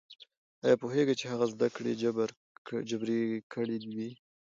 ايا 0.65 0.75
پوهېږئ 0.81 1.15
چې 1.19 1.25
هغه 1.31 1.45
زده 1.53 1.67
کړې 1.75 1.91
جبري 2.91 3.21
کړې 3.53 3.77
وې؟ 3.95 4.09